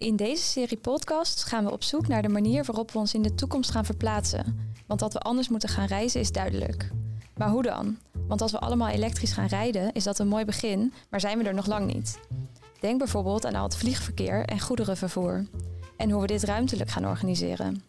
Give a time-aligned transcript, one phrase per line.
[0.00, 3.22] In deze serie podcasts gaan we op zoek naar de manier waarop we ons in
[3.22, 4.72] de toekomst gaan verplaatsen.
[4.86, 6.90] Want dat we anders moeten gaan reizen is duidelijk.
[7.36, 7.98] Maar hoe dan?
[8.28, 11.44] Want als we allemaal elektrisch gaan rijden, is dat een mooi begin, maar zijn we
[11.44, 12.20] er nog lang niet.
[12.80, 15.46] Denk bijvoorbeeld aan al het vliegverkeer en goederenvervoer.
[15.96, 17.82] En hoe we dit ruimtelijk gaan organiseren.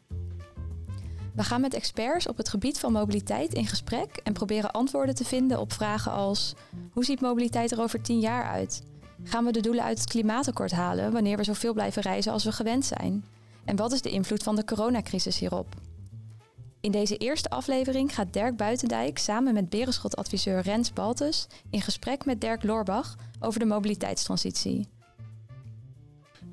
[1.36, 5.26] We gaan met experts op het gebied van mobiliteit in gesprek en proberen antwoorden te
[5.26, 6.54] vinden op vragen als:
[6.92, 8.84] hoe ziet mobiliteit er over tien jaar uit?
[9.24, 12.52] Gaan we de doelen uit het klimaatakkoord halen wanneer we zoveel blijven reizen als we
[12.52, 13.26] gewend zijn?
[13.66, 15.76] En wat is de invloed van de coronacrisis hierop?
[16.80, 22.42] In deze eerste aflevering gaat Dirk Buitendijk samen met Berenschot-adviseur Rens Baltus in gesprek met
[22.42, 24.88] Dirk Loorbach over de mobiliteitstransitie.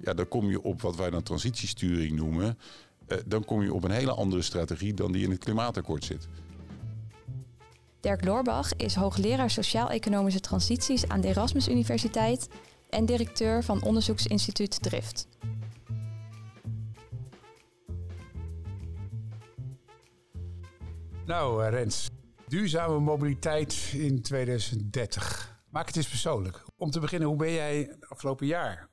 [0.01, 2.59] Ja, dan kom je op wat wij dan transitiesturing noemen.
[3.09, 6.29] Uh, dan kom je op een hele andere strategie dan die in het klimaatakkoord zit.
[8.01, 12.48] Dirk Loorbach is hoogleraar Sociaal-Economische Transities aan de Erasmus Universiteit
[12.91, 15.28] en directeur van onderzoeksinstituut Drift.
[21.27, 22.11] Nou, eh, Rens,
[22.47, 25.61] duurzame mobiliteit in 2030.
[25.70, 26.64] Maak het eens persoonlijk.
[26.77, 28.89] Om te beginnen, hoe ben jij afgelopen jaar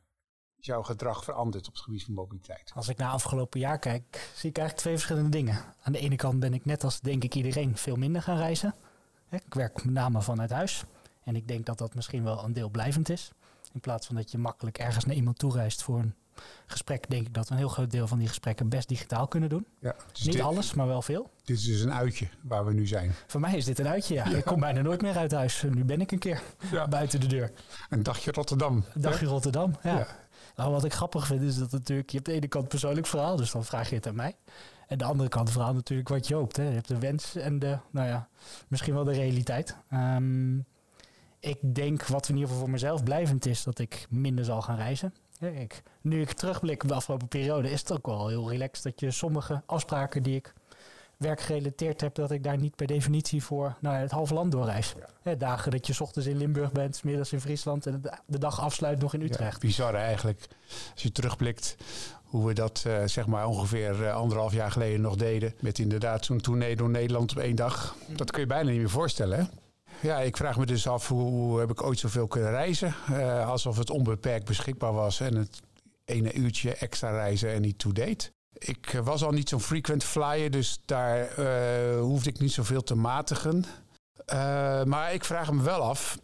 [0.56, 2.72] jouw gedrag veranderd op het gebied van mobiliteit?
[2.76, 5.64] Als ik naar afgelopen jaar kijk, zie ik eigenlijk twee verschillende dingen.
[5.82, 8.76] Aan de ene kant ben ik net als denk ik iedereen veel minder gaan reizen.
[9.30, 10.84] Ik werk met name vanuit huis.
[11.24, 13.32] En ik denk dat dat misschien wel een deel blijvend is.
[13.74, 16.14] In plaats van dat je makkelijk ergens naar iemand toe reist voor een
[16.66, 19.50] gesprek, denk ik dat we een heel groot deel van die gesprekken best digitaal kunnen
[19.50, 19.66] doen.
[19.80, 21.30] Ja, dus Niet alles, maar wel veel.
[21.44, 23.12] Dit is dus een uitje waar we nu zijn.
[23.28, 24.26] Voor mij is dit een uitje, ja.
[24.26, 25.64] Ik kom bijna nooit meer uit huis.
[25.70, 26.42] Nu ben ik een keer
[26.90, 27.52] buiten de deur.
[27.90, 28.84] Een dagje Rotterdam.
[28.94, 30.08] Een dagje Rotterdam, ja.
[30.56, 33.36] Nou, wat ik grappig vind is dat natuurlijk, je hebt de ene kant persoonlijk verhaal,
[33.36, 34.36] dus dan vraag je het aan mij.
[34.88, 36.58] En de andere kant verhaal natuurlijk wat je hoopt.
[36.58, 36.64] Hè.
[36.64, 38.28] Je hebt de wens en de, nou ja,
[38.68, 39.76] misschien wel de realiteit.
[39.94, 40.66] Um,
[41.40, 44.76] ik denk wat in ieder geval voor mezelf blijvend is, dat ik minder zal gaan
[44.76, 45.14] reizen.
[45.40, 49.00] Ik, nu ik terugblik op de afgelopen periode, is het ook wel heel relaxed dat
[49.00, 50.54] je sommige afspraken die ik
[51.18, 54.94] werkgerelateerd heb, dat ik daar niet per definitie voor naar het halve land doorreis.
[55.24, 55.36] Ja.
[55.36, 59.00] dagen dat je s ochtends in Limburg bent, middags in Friesland en de dag afsluit
[59.00, 59.62] nog in Utrecht.
[59.62, 60.48] Ja, bizar eigenlijk,
[60.94, 61.76] als je terugblikt
[62.36, 65.54] hoe we dat uh, zeg maar ongeveer uh, anderhalf jaar geleden nog deden.
[65.60, 67.96] Met inderdaad zo'n tournee door Nederland op één dag.
[68.08, 69.38] Dat kun je bijna niet meer voorstellen.
[69.38, 69.46] Hè?
[70.08, 72.96] Ja, ik vraag me dus af hoe, heb ik ooit zoveel kunnen reizen?
[73.12, 75.62] Uh, alsof het onbeperkt beschikbaar was en het
[76.06, 78.32] ene uurtje extra reizen en niet to-date.
[78.54, 81.40] Ik was al niet zo'n frequent flyer, dus daar
[82.00, 83.66] hoefde ik niet zoveel te matigen.
[84.86, 86.18] Maar ik vraag me wel af,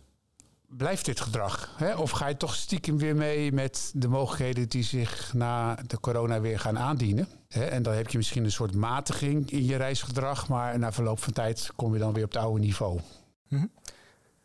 [0.77, 1.73] blijft dit gedrag?
[1.77, 1.95] Hè?
[1.95, 6.41] Of ga je toch stiekem weer mee met de mogelijkheden die zich na de corona
[6.41, 7.27] weer gaan aandienen?
[7.47, 7.63] Hè?
[7.63, 11.33] En dan heb je misschien een soort matiging in je reisgedrag, maar na verloop van
[11.33, 12.99] tijd kom je dan weer op het oude niveau.
[13.47, 13.65] Mhm.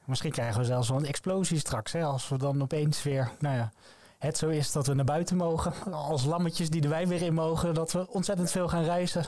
[0.04, 1.92] Misschien krijgen we zelfs wel een explosie straks.
[1.92, 2.04] Hè?
[2.04, 3.72] Als we dan opeens weer, nou ja,
[4.18, 5.92] het zo is dat we naar buiten mogen.
[5.92, 7.74] Als lammetjes die de wijn weer in mogen.
[7.74, 9.24] Dat we ontzettend veel gaan reizen.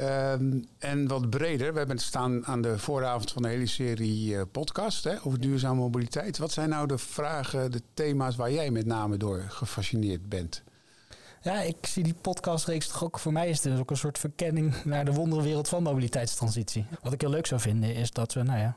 [0.00, 4.42] Ehm, en wat breder, we hebben staan aan de vooravond van de hele serie uh,
[4.52, 6.38] podcast hè, over duurzame mobiliteit.
[6.38, 10.62] Wat zijn nou de vragen, de thema's waar jij met name door gefascineerd bent?
[11.42, 13.18] Ja, ik zie die podcastreeks toch ook.
[13.18, 16.86] Voor mij is het ook een soort verkenning naar de wonderwereld van mobiliteitstransitie.
[17.02, 18.76] Wat ik heel leuk zou vinden is dat we, nou ja,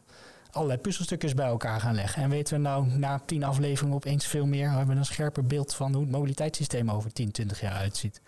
[0.54, 2.24] allerlei puzzelstukjes bij elkaar gaan leggen.
[2.24, 5.74] En weten we nou na tien afleveringen opeens veel meer, we hebben een scherper beeld
[5.74, 8.22] van hoe het mobiliteitssysteem over 10, 20 jaar uitziet.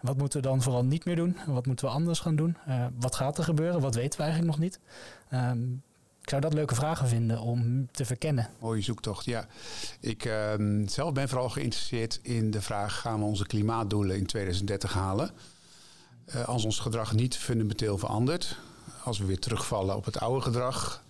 [0.00, 1.36] Wat moeten we dan vooral niet meer doen?
[1.46, 2.56] Wat moeten we anders gaan doen?
[2.68, 3.80] Uh, wat gaat er gebeuren?
[3.80, 4.80] Wat weten we eigenlijk nog niet?
[5.32, 5.82] Um,
[6.22, 8.50] ik zou dat leuke vragen vinden om te verkennen.
[8.58, 9.46] Mooie zoektocht, ja.
[10.00, 10.54] Ik uh,
[10.86, 15.30] zelf ben vooral geïnteresseerd in de vraag: gaan we onze klimaatdoelen in 2030 halen?
[16.26, 18.58] Uh, als ons gedrag niet fundamenteel verandert,
[19.04, 21.01] als we weer terugvallen op het oude gedrag,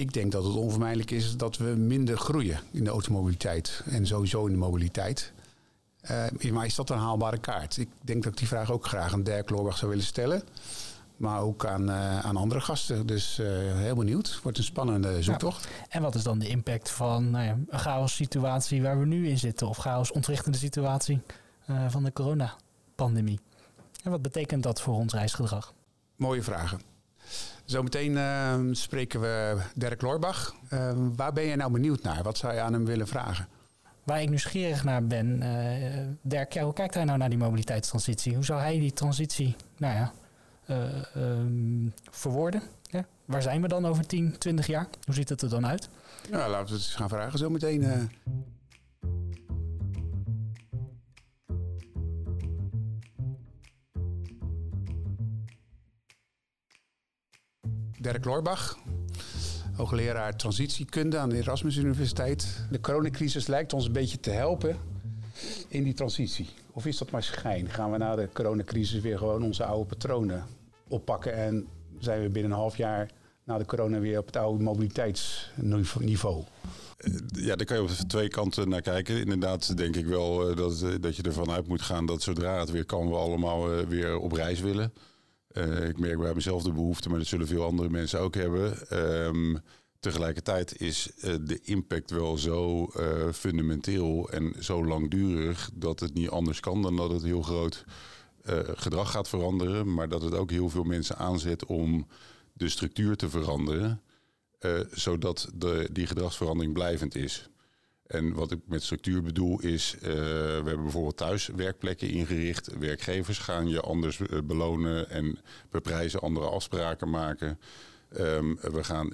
[0.00, 4.46] ik denk dat het onvermijdelijk is dat we minder groeien in de automobiliteit en sowieso
[4.46, 5.32] in de mobiliteit.
[6.10, 7.76] Uh, maar is dat een haalbare kaart?
[7.76, 10.42] Ik denk dat ik die vraag ook graag aan Dirk Loorbach zou willen stellen.
[11.16, 13.06] Maar ook aan, uh, aan andere gasten.
[13.06, 14.40] Dus uh, heel benieuwd.
[14.42, 15.64] Wordt een spannende zoektocht.
[15.64, 15.84] Ja.
[15.88, 19.28] En wat is dan de impact van nou ja, een chaos situatie waar we nu
[19.28, 19.68] in zitten?
[19.68, 21.20] Of chaos ontrichtende situatie
[21.88, 23.40] van de coronapandemie?
[24.02, 25.74] En wat betekent dat voor ons reisgedrag?
[26.16, 26.80] Mooie vragen.
[27.64, 30.54] Zometeen uh, spreken we Dirk Loorbach.
[30.72, 32.22] Uh, waar ben je nou benieuwd naar?
[32.22, 33.48] Wat zou je aan hem willen vragen?
[34.04, 38.34] Waar ik nieuwsgierig naar ben, uh, Dirk, ja, hoe kijkt hij nou naar die mobiliteitstransitie?
[38.34, 40.12] Hoe zou hij die transitie nou ja,
[41.16, 42.62] um, verwoorden?
[42.82, 43.06] Ja?
[43.24, 44.86] Waar zijn we dan over 10, 20 jaar?
[45.04, 45.88] Hoe ziet het er dan uit?
[46.30, 48.10] Ja, laten we het eens gaan vragen zometeen.
[58.00, 58.78] Dirk Loorbach,
[59.76, 62.66] hoogleraar transitiekunde aan de Erasmus Universiteit.
[62.70, 64.76] De coronacrisis lijkt ons een beetje te helpen
[65.68, 66.48] in die transitie?
[66.72, 67.68] Of is dat maar schijn?
[67.68, 70.44] Gaan we na de coronacrisis weer gewoon onze oude patronen
[70.88, 71.66] oppakken en
[71.98, 73.10] zijn we binnen een half jaar
[73.44, 76.44] na de corona weer op het oude mobiliteitsniveau?
[76.96, 79.20] Eh, ja, daar kan je op twee kanten naar kijken.
[79.20, 82.60] Inderdaad, denk ik wel eh, dat, eh, dat je ervan uit moet gaan dat zodra
[82.60, 84.92] het weer kan, we allemaal weer op reis willen.
[85.88, 88.88] Ik merk bij mezelf de behoefte, maar dat zullen veel andere mensen ook hebben.
[88.88, 89.56] Ehm,
[90.00, 92.90] tegelijkertijd is de impact wel zo
[93.32, 97.84] fundamenteel en zo langdurig dat het niet anders kan dan dat het heel groot
[98.74, 99.94] gedrag gaat veranderen.
[99.94, 102.06] Maar dat het ook heel veel mensen aanzet om
[102.52, 104.02] de structuur te veranderen.
[104.90, 107.50] Zodat de, die gedragsverandering blijvend is.
[108.10, 112.78] En wat ik met structuur bedoel is, uh, we hebben bijvoorbeeld thuis werkplekken ingericht.
[112.78, 115.38] Werkgevers gaan je anders uh, belonen en
[115.70, 117.58] beprijzen, andere afspraken maken.
[118.18, 119.08] Um, we gaan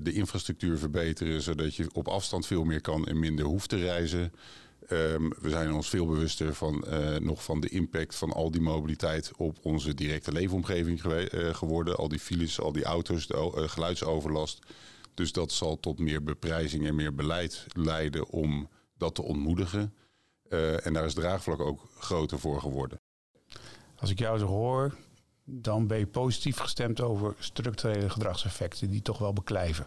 [0.00, 4.32] de infrastructuur verbeteren, zodat je op afstand veel meer kan en minder hoeft te reizen.
[4.92, 6.84] Um, we zijn ons veel bewuster van
[7.20, 11.00] nog van de impact van al die mobiliteit op onze directe leefomgeving
[11.52, 11.96] geworden.
[11.96, 14.58] Al die files, al die auto's, de geluidsoverlast.
[15.16, 18.68] Dus dat zal tot meer beprijzing en meer beleid leiden om
[18.98, 19.94] dat te ontmoedigen.
[20.48, 23.00] Uh, en daar is draagvlak ook groter voor geworden.
[23.96, 24.94] Als ik jou zo hoor,
[25.44, 29.86] dan ben je positief gestemd over structurele gedragseffecten die toch wel beklijven.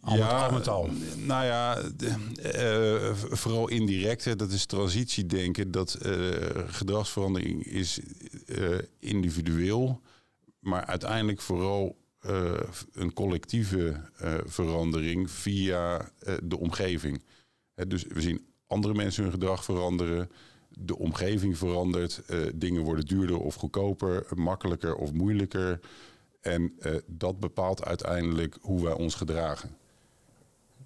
[0.00, 1.16] Al ja, met, al, met al.
[1.16, 4.38] nou ja, uh, vooral indirect.
[4.38, 5.70] Dat is transitiedenken.
[5.70, 8.00] Dat uh, gedragsverandering is
[8.98, 10.00] individueel.
[10.58, 12.60] Maar uiteindelijk vooral uh,
[12.92, 17.22] een collectieve uh, verandering via uh, de omgeving.
[17.86, 20.30] dus we zien andere mensen hun gedrag veranderen.
[20.68, 22.22] De omgeving verandert.
[22.54, 25.80] dingen worden duurder of goedkoper, makkelijker of moeilijker.
[26.40, 29.76] En dat bepaalt uiteindelijk hoe wij ons gedragen.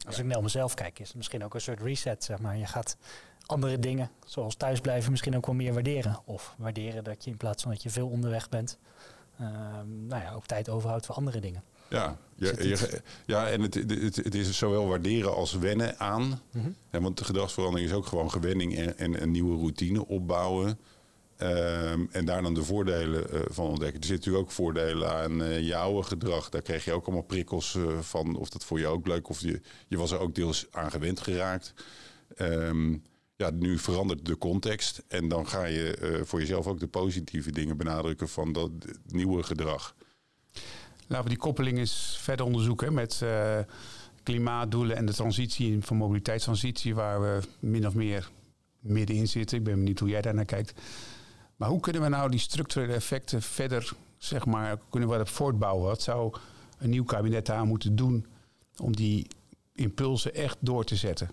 [0.06, 2.25] Als ik naar mezelf kijk, is het misschien ook een soort reset.
[2.25, 2.56] Zeg maar.
[2.56, 2.96] Je gaat
[3.46, 6.20] andere dingen, zoals thuisblijven, misschien ook wel meer waarderen.
[6.25, 8.79] Of waarderen dat je in plaats van dat je veel onderweg bent,
[10.08, 11.62] nou ja, ook tijd overhoudt voor andere dingen.
[11.88, 12.76] Ja, ja,
[13.26, 16.40] ja en het, het, het, is zowel waarderen als wennen aan.
[16.52, 20.79] Mm want de gedragsverandering is ook gewoon gewenning en, en een nieuwe routine opbouwen.
[21.38, 24.00] Um, en daar dan de voordelen uh, van ontdekken.
[24.00, 26.49] Er zitten natuurlijk ook voordelen aan uh, je oude gedrag.
[26.49, 28.37] Daar kreeg je ook allemaal prikkels uh, van.
[28.37, 29.29] Of dat voor je ook leuk.
[29.29, 31.75] Of je, je was er ook deels aan gewend geraakt.
[32.37, 33.02] Um,
[33.50, 35.03] nu verandert de context.
[35.09, 38.71] En dan ga je uh, voor jezelf ook de positieve dingen benadrukken van dat
[39.06, 39.94] nieuwe gedrag.
[41.06, 43.59] Laten we die koppeling eens verder onderzoeken met uh,
[44.23, 48.31] klimaatdoelen en de transitie van mobiliteitstransitie, waar we min of meer
[48.81, 49.59] middenin zitten.
[49.59, 50.81] Ik ben benieuwd hoe jij daar naar kijkt.
[51.56, 55.85] Maar hoe kunnen we nou die structurele effecten verder, zeg maar, kunnen we dat voortbouwen?
[55.87, 56.35] Wat zou
[56.79, 58.27] een nieuw kabinet daar moeten doen
[58.77, 59.27] om die
[59.75, 61.31] impulsen echt door te zetten?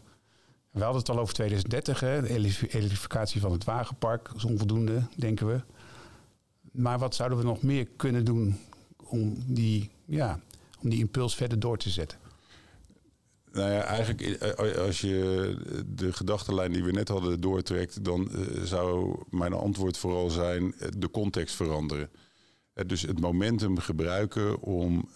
[0.71, 5.47] We hadden het al over 2030, hè, de elektrificatie van het wagenpark is onvoldoende, denken
[5.47, 5.61] we.
[6.71, 8.59] Maar wat zouden we nog meer kunnen doen
[9.03, 10.39] om die, ja,
[10.81, 12.17] om die impuls verder door te zetten?
[13.51, 18.61] Nou ja, eigenlijk eh, als je de gedachtenlijn die we net hadden doortrekt, dan eh,
[18.63, 22.09] zou mijn antwoord vooral zijn eh, de context veranderen.
[22.85, 25.09] Dus het momentum gebruiken om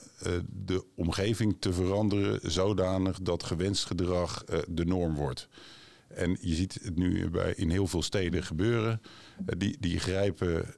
[0.48, 5.48] de omgeving te veranderen zodanig dat gewenst gedrag de norm wordt.
[6.08, 9.02] En je ziet het nu in heel veel steden gebeuren.
[9.58, 10.76] die, die grijpen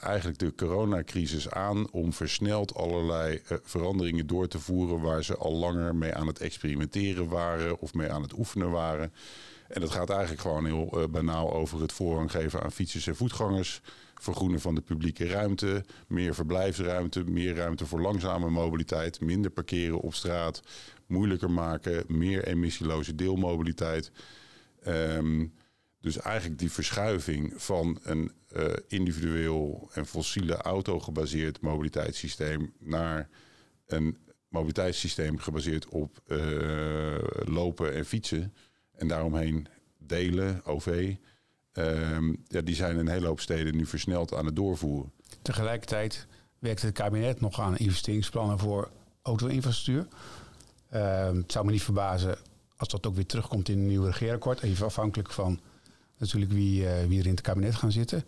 [0.00, 5.94] eigenlijk de coronacrisis aan om versneld allerlei veranderingen door te voeren waar ze al langer
[5.94, 9.12] mee aan het experimenteren waren of mee aan het oefenen waren.
[9.68, 13.80] En dat gaat eigenlijk gewoon heel banaal over het voorrang geven aan fietsers en voetgangers
[14.14, 20.14] vergroenen van de publieke ruimte, meer verblijfsruimte, meer ruimte voor langzame mobiliteit, minder parkeren op
[20.14, 20.62] straat,
[21.06, 24.10] moeilijker maken, meer emissieloze deelmobiliteit.
[24.86, 25.52] Um,
[26.00, 33.28] dus eigenlijk die verschuiving van een uh, individueel en fossiele auto gebaseerd mobiliteitssysteem naar
[33.86, 34.18] een
[34.48, 38.54] mobiliteitssysteem gebaseerd op uh, lopen en fietsen.
[38.92, 39.66] En daaromheen
[39.98, 41.14] delen, OV.
[41.78, 45.12] Um, ja, die zijn een hele hoop steden nu versneld aan het doorvoeren.
[45.42, 46.26] Tegelijkertijd
[46.58, 48.90] werkt het kabinet nog aan investeringsplannen voor
[49.22, 50.06] auto-infrastructuur.
[50.94, 52.36] Um, het zou me niet verbazen
[52.76, 54.62] als dat ook weer terugkomt in een nieuw regeerakkoord.
[54.62, 55.60] Even afhankelijk van
[56.18, 58.24] natuurlijk wie, uh, wie er in het kabinet gaan zitten.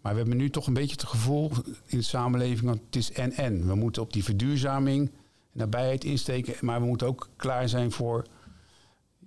[0.00, 1.50] Maar we hebben nu toch een beetje het gevoel
[1.86, 3.66] in de samenleving, want het is en-en.
[3.66, 5.10] We moeten op die verduurzaming
[5.52, 8.26] nabijheid insteken, maar we moeten ook klaar zijn voor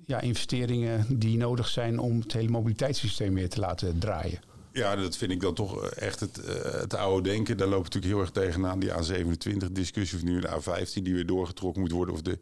[0.07, 4.39] ja, investeringen die nodig zijn om het hele mobiliteitssysteem weer te laten draaien.
[4.71, 7.57] Ja, dat vind ik dan toch echt het, uh, het oude denken.
[7.57, 11.81] Daar lopen natuurlijk heel erg tegenaan die A27-discussie of nu de A15 die weer doorgetrokken
[11.81, 12.13] moet worden.
[12.13, 12.37] Of de,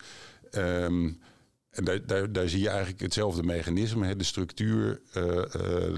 [0.51, 1.19] um,
[1.69, 4.05] En daar, daar, zie je eigenlijk hetzelfde mechanisme.
[4.05, 4.15] Hè.
[4.15, 5.01] De structuur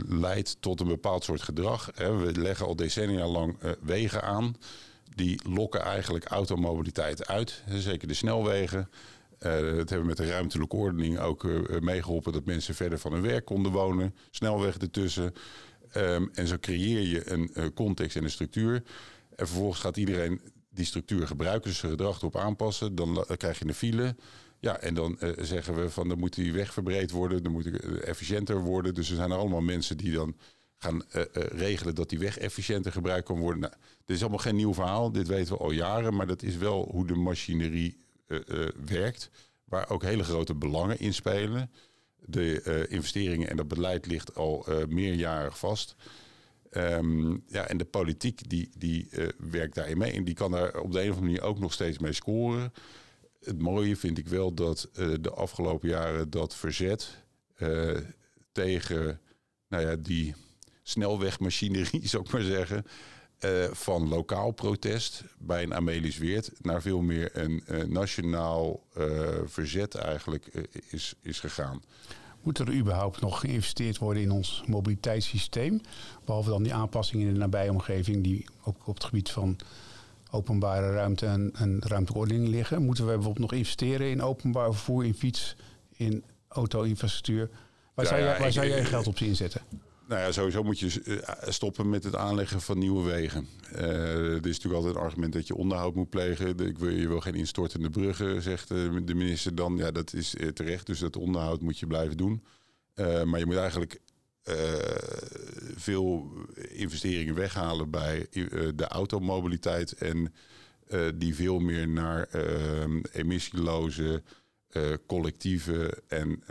[0.07, 1.91] leidt tot een bepaald soort gedrag.
[1.95, 2.15] Hè.
[2.15, 4.55] We leggen al decennia lang wegen aan.
[5.15, 7.63] Die lokken eigenlijk automobiliteit uit.
[7.69, 8.89] Zeker de snelwegen.
[9.39, 13.13] Uh, dat hebben we met de ruimtelijke ordening ook uh, meegeholpen dat mensen verder van
[13.13, 14.15] hun werk konden wonen.
[14.31, 15.33] Snelweg ertussen.
[15.97, 18.83] Um, en zo creëer je een context en een structuur.
[19.35, 22.95] En vervolgens gaat iedereen die structuur gebruiken, dus zijn gedrag erop aanpassen.
[22.95, 24.15] Dan krijg je een file.
[24.59, 27.99] Ja, en dan zeggen we van dan moet die weg verbreed worden, dan moet het
[27.99, 28.93] efficiënter worden.
[28.93, 30.35] Dus er zijn allemaal mensen die dan
[30.77, 33.59] gaan regelen dat die weg efficiënter gebruikt kan worden.
[33.59, 33.73] Nou,
[34.05, 36.89] dit is allemaal geen nieuw verhaal, dit weten we al jaren, maar dat is wel
[36.91, 38.05] hoe de machinerie
[38.85, 39.29] werkt,
[39.63, 41.71] waar ook hele grote belangen in spelen.
[42.25, 45.95] De uh, investeringen en dat beleid ligt al meerjarig vast.
[46.71, 50.91] Um, ja, en de politiek die, die werkt daarin mee en die kan daar op
[50.91, 52.73] de een of andere manier ook nog steeds mee scoren.
[53.39, 54.89] Het mooie vind ik wel dat
[55.21, 57.23] de afgelopen jaren dat verzet
[58.51, 59.19] tegen
[59.67, 60.35] nou ja, die
[60.83, 62.85] snelwegmachinerie, zou ik maar zeggen,
[63.45, 69.05] uh, van lokaal protest bij een Amelis Weert naar veel meer een uh, nationaal uh,
[69.45, 71.81] verzet eigenlijk is, is gegaan.
[72.41, 75.81] Moet er überhaupt nog geïnvesteerd worden in ons mobiliteitssysteem?
[76.25, 79.59] Behalve dan die aanpassingen in de nabije omgeving die ook op het gebied van
[80.31, 82.83] openbare ruimte en, en ruimteordening liggen.
[82.83, 85.55] Moeten we bijvoorbeeld nog investeren in openbaar vervoer, in fiets,
[85.95, 87.49] in auto-infrastructuur?
[87.93, 89.61] Waar, ja, zou, jij, waar zou jij geld op inzetten?
[90.07, 93.47] Nou ja, sowieso moet je eh, stoppen met het aanleggen van nieuwe wegen.
[93.75, 96.59] Uh, er is natuurlijk altijd een argument dat je onderhoud moet plegen.
[96.59, 99.77] Ik wil, je wil geen instortende bruggen, zegt de minister dan.
[99.77, 100.85] Ja, dat is eh, terecht.
[100.85, 102.43] Dus dat onderhoud moet je blijven doen.
[102.95, 104.01] Maar je moet eigenlijk
[105.75, 106.31] veel
[106.69, 108.27] investeringen weghalen bij
[108.75, 109.91] de automobiliteit.
[109.91, 110.33] En
[111.15, 112.29] die veel meer naar
[113.11, 114.23] emissieloze,
[115.07, 116.43] collectieve en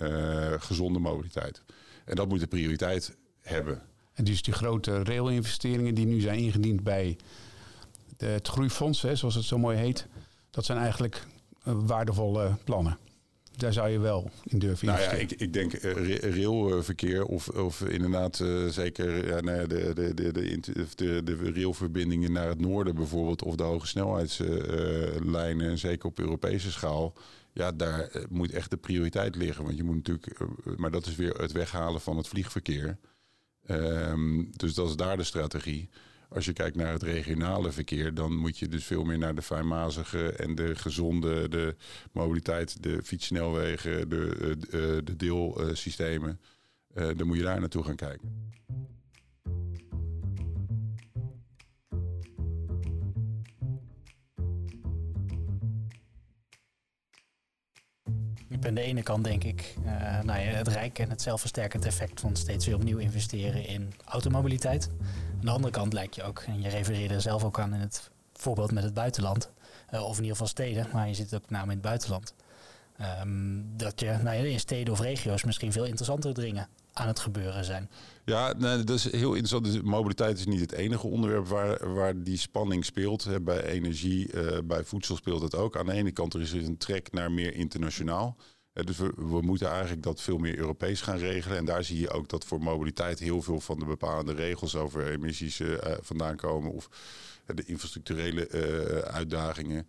[0.59, 1.63] gezonde mobiliteit.
[2.05, 3.83] En dat moet de prioriteit hebben.
[4.15, 7.17] En dus die grote railinvesteringen die nu zijn ingediend bij
[8.17, 10.07] de, het groeifonds, hè, zoals het zo mooi heet,
[10.50, 11.26] dat zijn eigenlijk
[11.69, 12.99] uh, waardevolle plannen.
[13.57, 15.00] Daar zou je wel in durven nou.
[15.00, 20.15] Ja, ik, ik denk uh, railverkeer of, of inderdaad uh, zeker ja, nou de, de,
[20.15, 26.09] de, de, de, de railverbindingen naar het noorden bijvoorbeeld of de hoge snelheidslijnen, en zeker
[26.09, 27.12] op Europese schaal.
[27.53, 29.65] Ja, daar moet echt de prioriteit liggen.
[29.65, 30.38] Want je moet natuurlijk,
[30.76, 32.99] maar dat is weer het weghalen van het vliegverkeer.
[33.71, 35.89] Um, dus dat is daar de strategie.
[36.29, 39.43] Als je kijkt naar het regionale verkeer, dan moet je dus veel meer naar de
[39.43, 41.77] fijnmazige en de gezonde, de
[42.13, 46.41] mobiliteit, de fietssnelwegen, de, de, de deelsystemen.
[46.95, 48.53] Uh, dan moet je daar naartoe gaan kijken.
[58.67, 59.93] Aan de ene kant denk ik uh,
[60.23, 64.89] nou ja, het rijk en het zelfversterkend effect van steeds weer opnieuw investeren in automobiliteit.
[65.33, 68.11] Aan de andere kant lijkt je ook, en je refereerde zelf ook aan in het
[68.33, 69.51] voorbeeld met het buitenland,
[69.95, 72.35] uh, of in ieder geval steden, maar je zit ook name in het buitenland.
[73.23, 77.21] Um, dat je nou ja, in steden of regio's misschien veel interessantere dingen aan het
[77.21, 77.91] gebeuren zijn.
[78.25, 79.65] Ja, dat is heel interessant.
[79.65, 83.45] Dus mobiliteit is niet het enige onderwerp waar, waar die spanning speelt.
[83.45, 85.77] Bij energie, uh, bij voedsel speelt het ook.
[85.77, 88.37] Aan de ene kant is er een trek naar meer internationaal.
[88.85, 91.56] Dus we, moeten eigenlijk dat veel meer Europees gaan regelen.
[91.56, 95.11] En daar zie je ook dat voor mobiliteit heel veel van de bepalende regels over
[95.11, 96.73] emissies uh, vandaan komen.
[96.73, 96.88] Of
[97.47, 99.88] de infrastructurele uh, uitdagingen.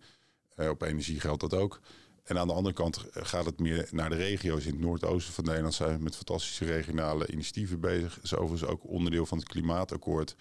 [0.56, 1.80] op energie geldt dat ook.
[2.24, 4.64] En aan de andere kant gaat het meer naar de regio's.
[4.64, 8.18] In het noordoosten van Nederland zijn we met fantastische regionale initiatieven bezig.
[8.22, 10.36] Is overigens ook onderdeel van het klimaatakkoord.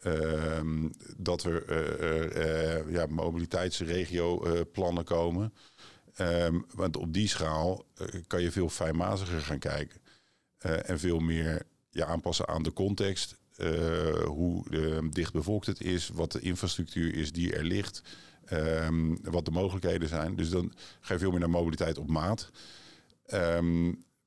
[0.00, 5.52] Ehm, dat er ja, mobiliteitsregio plannen komen.
[6.20, 10.00] Um, want op die schaal uh, kan je veel fijnmaziger gaan kijken.
[10.66, 13.36] Uh, en veel meer ja, aanpassen aan de context.
[13.56, 14.64] Uh, hoe
[15.10, 18.02] dicht bevolkt het is, wat de infrastructuur is die er ligt.
[18.52, 20.36] Um, wat de mogelijkheden zijn.
[20.36, 22.50] Dus dan ga je veel meer naar mobiliteit op maat.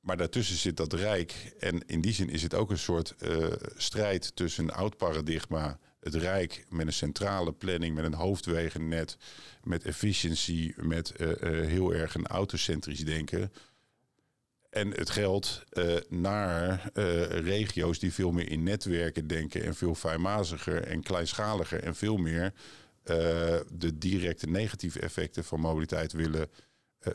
[0.00, 1.54] Maar daartussen zit dat rijk.
[1.58, 3.14] En in die zin is het ook een soort
[3.76, 9.16] strijd tussen oud paradigma het Rijk met een centrale planning, met een hoofdwegennet,
[9.62, 11.34] met efficiëntie, met uh, uh,
[11.66, 13.52] heel erg een autocentrisch denken.
[14.70, 16.90] En het geld uh, naar
[17.28, 22.52] regio's die veel meer in netwerken denken en veel fijnmaziger en kleinschaliger en veel meer
[23.72, 26.50] de directe negatieve effecten van mobiliteit willen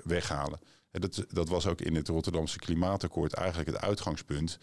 [0.04, 0.60] weghalen.
[0.92, 4.58] En dat, dat was ook in het Rotterdamse Klimaatakkoord eigenlijk het uitgangspunt.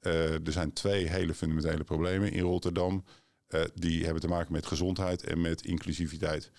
[0.00, 3.04] er zijn twee hele fundamentele problemen in Rotterdam.
[3.48, 6.50] Uh, die hebben te maken met gezondheid en met inclusiviteit.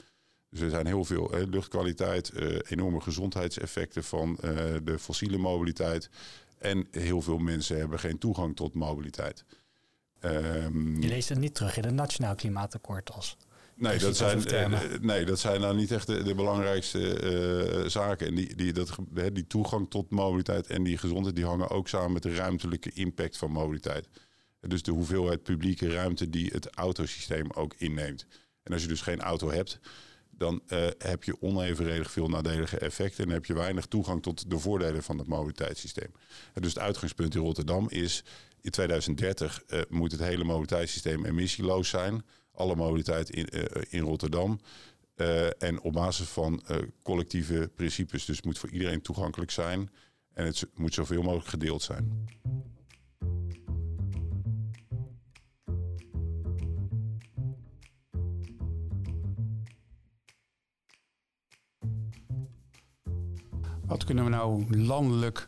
[0.50, 2.32] Dus er zijn heel veel luchtkwaliteit,
[2.68, 4.36] enorme gezondheidseffecten van
[4.84, 6.10] de fossiele mobiliteit.
[6.58, 9.44] En heel veel mensen hebben geen toegang tot mobiliteit.
[10.22, 13.38] Um, je leest het niet terug in het Nationaal Klimaatakkoord als.
[13.76, 14.44] Nee, dat zijn,
[15.02, 18.28] nee, dat zijn nou niet echt de, de belangrijkste zaken.
[18.28, 18.98] En die, die, dat,
[19.34, 23.38] die toegang tot mobiliteit en die gezondheid, die hangen ook samen met de ruimtelijke impact
[23.38, 24.08] van mobiliteit.
[24.68, 28.26] Dus de hoeveelheid publieke ruimte die het autosysteem ook inneemt.
[28.64, 29.80] En als je dus geen auto hebt,
[30.38, 34.60] dan uh, heb je onevenredig veel nadelige effecten en heb je weinig toegang tot de
[34.60, 36.12] voordelen van het mobiliteitssysteem.
[36.54, 38.24] Dus het uitgangspunt in Rotterdam is
[38.62, 42.26] in 2030 uh, moet het hele mobiliteitssysteem emissieloos zijn.
[42.52, 44.60] Alle mobiliteit in, uh, in Rotterdam.
[45.58, 46.64] en op basis van
[47.02, 48.26] collectieve principes.
[48.26, 49.90] Dus moet voor iedereen toegankelijk zijn.
[50.34, 52.28] En het moet zoveel mogelijk gedeeld zijn.
[63.88, 65.48] Wat kunnen we nou landelijk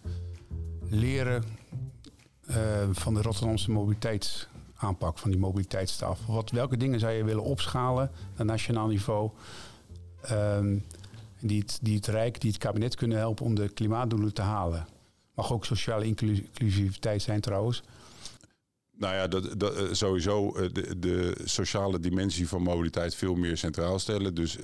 [0.89, 1.43] leren
[2.50, 2.55] uh,
[2.91, 6.34] van de Rotterdamse mobiliteitsaanpak, van die mobiliteitstafel?
[6.34, 9.29] Wat, welke dingen zou je willen opschalen naar nationaal niveau?
[10.31, 10.86] Um,
[11.39, 14.88] die, het, die het Rijk, die het kabinet kunnen helpen om de klimaatdoelen te halen.
[15.36, 17.84] Mag ook sociale inclusiviteit zijn trouwens.
[18.98, 23.58] Nou ja, dat, dat, eh, sowieso eh, de, de, sociale dimensie van mobiliteit veel meer
[23.58, 24.36] centraal stellen.
[24.36, 24.58] Dus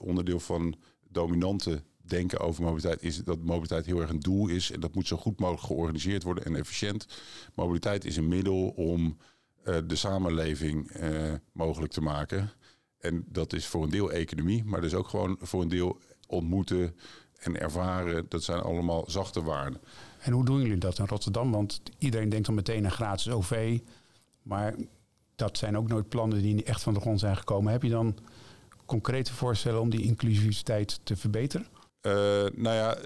[0.00, 0.74] onderdeel van
[1.08, 4.70] dominante denken over mobiliteit is dat mobiliteit heel erg een doel is.
[4.70, 7.06] En dat moet zo goed mogelijk georganiseerd worden en efficiënt.
[7.54, 9.16] Mobiliteit is een middel om
[9.64, 12.50] uh, de samenleving uh, mogelijk te maken.
[12.98, 16.96] En dat is voor een deel economie, maar dus ook gewoon voor een deel ontmoeten
[17.38, 18.26] en ervaren.
[18.28, 19.80] Dat zijn allemaal zachte waarden.
[20.18, 21.50] En hoe doen jullie dat in Rotterdam?
[21.50, 23.78] Want iedereen denkt dan meteen aan gratis OV.
[24.42, 24.74] Maar
[25.36, 27.72] dat zijn ook nooit plannen die echt van de grond zijn gekomen.
[27.72, 28.16] Heb je dan
[28.84, 31.66] concrete voorstellen om die inclusiviteit te verbeteren?
[32.06, 32.12] Uh,
[32.54, 32.96] nou ja,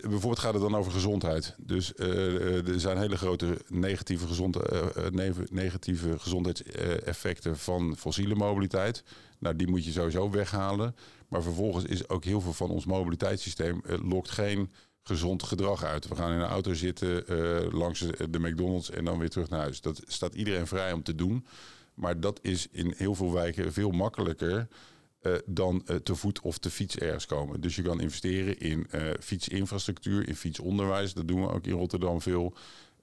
[0.00, 1.54] bijvoorbeeld gaat het dan over gezondheid.
[1.58, 9.04] Dus uh, er zijn hele grote negatieve, gezond, uh, negatieve gezondheidseffecten van fossiele mobiliteit.
[9.38, 10.96] Nou, die moet je sowieso weghalen.
[11.28, 16.08] Maar vervolgens is ook heel veel van ons mobiliteitssysteem lokt geen gezond gedrag uit.
[16.08, 17.24] We gaan in een auto zitten
[17.72, 19.80] langs de McDonald's en dan weer terug naar huis.
[19.80, 21.46] Dat staat iedereen vrij om te doen.
[21.94, 24.68] Maar dat is in heel veel wijken veel makkelijker
[25.26, 27.60] uh, dan uh, te voet of te fiets ergens komen.
[27.60, 31.14] Dus je kan investeren in uh, fietsinfrastructuur, in fietsonderwijs.
[31.14, 32.54] Dat doen we ook in Rotterdam veel.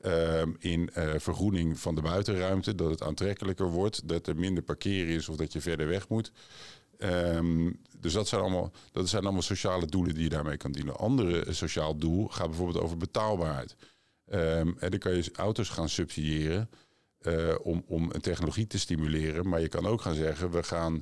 [0.02, 5.30] Ehm, in vergroening van de buitenruimte, dat het aantrekkelijker wordt, dat er minder parkeren is
[5.30, 6.32] of dat je verder weg moet.
[6.98, 10.98] Um, dus dat zijn, allemaal, dat zijn allemaal sociale doelen die je daarmee kan dienen.
[10.98, 13.76] Andere sociaal doel gaat bijvoorbeeld over betaalbaarheid.
[14.34, 16.70] Um, en dan kan je auto's gaan subsidiëren
[17.62, 19.50] om, om een technologie te stimuleren.
[19.50, 21.02] Maar je kan ook gaan zeggen, we gaan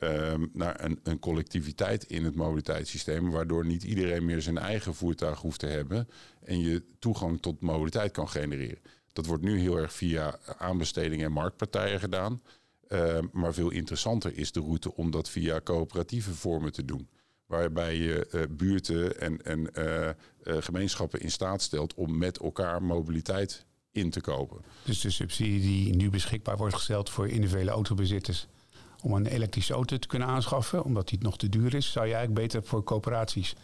[0.00, 5.40] um, naar een, een, collectiviteit in het mobiliteitssysteem, waardoor niet iedereen meer zijn eigen voertuig
[5.40, 6.08] hoeft te hebben
[6.44, 8.78] en je toegang tot mobiliteit kan genereren.
[9.12, 12.42] Dat wordt nu heel erg via aanbestedingen en marktpartijen gedaan.
[12.88, 17.08] Uh, maar veel interessanter is de route om dat via coöperatieve vormen te doen.
[17.46, 20.08] Waarbij je uh, buurten en, en uh,
[20.62, 24.64] gemeenschappen in staat stelt om met elkaar mobiliteit in te kopen.
[24.84, 28.46] Dus de subsidie die nu beschikbaar wordt gesteld voor individuele autobezitters,
[29.02, 32.14] om een elektrische auto te kunnen aanschaffen, omdat die nog te duur is, zou je
[32.14, 33.54] eigenlijk beter voor coöperaties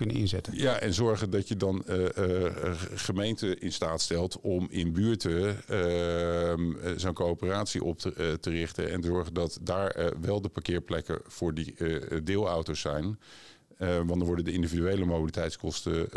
[0.00, 0.56] kunnen inzetten.
[0.56, 2.50] Ja, en zorgen dat je dan uh, uh,
[2.94, 9.02] gemeenten in staat stelt om in buurten uh, zo'n coöperatie op te, te, richten en
[9.02, 11.74] zorgen dat daar wel de parkeerplekken voor die
[12.22, 13.18] deelauto's zijn.
[13.78, 16.08] want dan worden de individuele mobiliteitskosten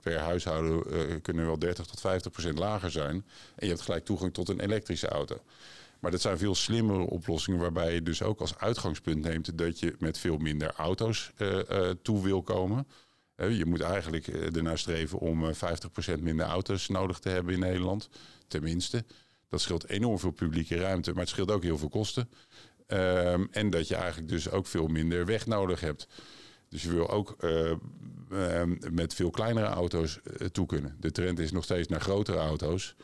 [0.00, 0.82] per huishouden
[1.22, 3.14] kunnen wel 30 tot 50 procent lager zijn.
[3.54, 5.36] En je hebt gelijk toegang tot een elektrische auto.
[6.00, 9.94] Maar dat zijn veel slimmere oplossingen waarbij je dus ook als uitgangspunt neemt dat je
[9.98, 12.86] met veel minder auto's uh, uh, toe wil komen.
[13.48, 18.08] Je moet eigenlijk ernaar streven om 50% minder auto's nodig te hebben in Nederland.
[18.48, 19.04] Tenminste.
[19.48, 22.30] Dat scheelt enorm veel publieke ruimte, maar het scheelt ook heel veel kosten.
[22.86, 26.08] Ehm, en dat je eigenlijk dus ook veel minder weg nodig hebt.
[26.68, 30.20] Dus je wil ook ehm, met veel kleinere auto's
[30.52, 30.96] toe kunnen.
[31.00, 32.94] De trend is nog steeds naar grotere auto's.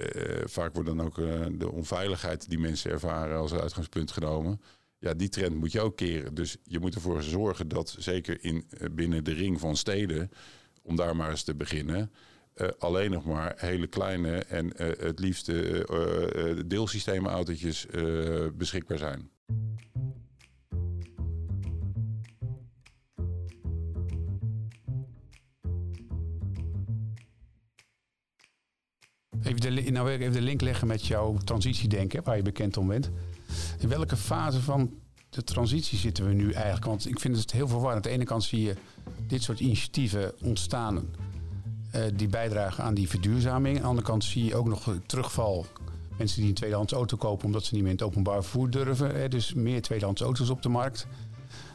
[0.00, 4.60] Uh, vaak wordt dan ook uh, de onveiligheid die mensen ervaren als uitgangspunt genomen.
[4.98, 6.34] Ja, die trend moet je ook keren.
[6.34, 10.30] Dus je moet ervoor zorgen dat, zeker in, uh, binnen de ring van steden,
[10.82, 12.12] om daar maar eens te beginnen,
[12.78, 17.86] alleen nog maar hele kleine en het liefste deelsysteemautootjes
[18.54, 19.30] beschikbaar zijn.
[29.42, 33.10] Even de, nou even de link leggen met jouw transitiedenken, waar je bekend om bent.
[33.78, 34.90] In welke fase van
[35.30, 36.84] de transitie zitten we nu eigenlijk.
[36.84, 38.04] Want ik vind het heel verwarrend.
[38.04, 38.74] Aan de ene kant zie je
[39.26, 41.04] dit soort initiatieven ontstaan.
[41.94, 43.76] Uh, die bijdragen aan die verduurzaming.
[43.76, 45.66] Aan de andere kant zie je ook nog terugval.
[46.18, 49.14] Mensen die een tweedehands auto kopen omdat ze niet meer in het openbaar vervoer durven.
[49.14, 51.06] Hè, dus meer tweedehands auto's op de markt.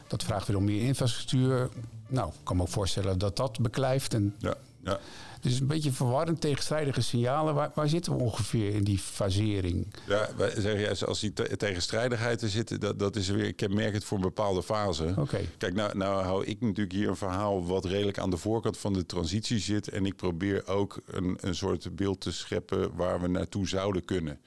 [0.06, 1.68] Dat vraagt weer om meer infrastructuur.
[2.08, 4.14] Nou, ik kan me ook voorstellen dat dat beklijft.
[4.14, 4.54] En ja,
[4.86, 5.00] ja.
[5.40, 7.54] Dus een beetje verwarrend tegenstrijdige signalen.
[7.54, 9.86] Waar, waar zitten we ongeveer in die fasering?
[10.06, 14.16] Ja, wij zeggen juist als die tegenstrijdigheid er zit, dat, dat is weer kenmerkend voor
[14.16, 15.14] een bepaalde fase.
[15.18, 15.40] Oké.
[15.58, 18.92] Kijk, nou, nou hou ik natuurlijk hier een verhaal wat redelijk aan de voorkant van
[18.92, 19.88] de transitie zit.
[19.88, 24.40] En ik probeer ook een, een soort beeld te scheppen waar we naartoe zouden kunnen.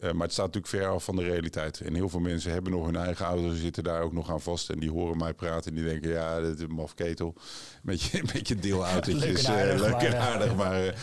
[0.00, 1.80] Uh, maar het staat natuurlijk ver af van de realiteit.
[1.80, 4.70] En heel veel mensen hebben nog hun eigen auto, zitten daar ook nog aan vast.
[4.70, 7.34] En die horen mij praten en die denken, ja, dit is een mafketel.
[7.82, 9.46] Met je, met je deelautootjes.
[9.48, 10.94] leuk en eh, aardig, maar...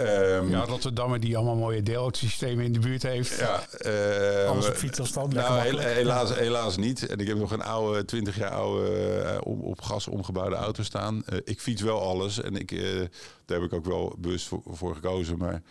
[0.00, 3.38] Uh, um, ja, Rotterdam die allemaal mooie deelautosystemen in de buurt heeft.
[3.38, 5.32] Ja, uh, Alles op fietsafstand.
[5.32, 7.06] Nou, helaas, helaas niet.
[7.06, 11.22] En ik heb nog een oude, 20 jaar oude, uh, op gas omgebouwde auto staan.
[11.32, 12.80] Uh, ik fiets wel alles en ik,
[13.44, 15.38] daar heb ik ook wel bewust voor, voor gekozen.
[15.38, 15.62] Maar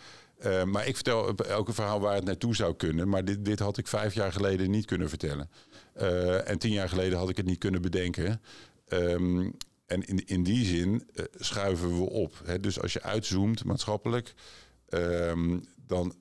[0.44, 3.08] uh, maar ik vertel elke verhaal waar het naartoe zou kunnen.
[3.08, 5.50] Maar dit, dit had ik vijf jaar geleden niet kunnen vertellen.
[5.96, 8.40] Uh, en tien jaar geleden had ik het niet kunnen bedenken.
[8.88, 12.40] Um, en in, in die zin uh, schuiven we op.
[12.44, 12.60] Hè.
[12.60, 14.34] Dus als je uitzoomt maatschappelijk,
[14.88, 16.14] um, dan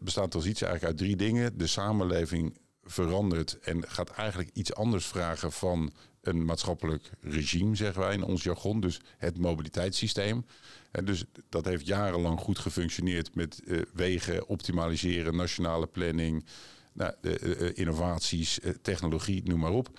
[0.00, 1.58] bestaat transitie eigenlijk uit drie dingen.
[1.58, 5.92] De samenleving verandert en gaat eigenlijk iets anders vragen van
[6.26, 8.80] een maatschappelijk regime, zeggen wij in ons jargon.
[8.80, 10.46] Dus het mobiliteitssysteem.
[10.90, 16.44] En dus dat heeft jarenlang goed gefunctioneerd met uh, wegen optimaliseren, nationale planning,
[16.92, 19.98] nou, de, uh, innovaties, uh, technologie, noem maar op.